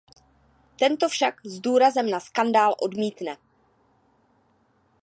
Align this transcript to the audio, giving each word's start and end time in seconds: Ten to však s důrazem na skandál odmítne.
Ten 0.79 0.97
to 0.97 1.09
však 1.09 1.45
s 1.45 1.59
důrazem 1.59 2.09
na 2.09 2.19
skandál 2.19 2.75
odmítne. 2.81 3.37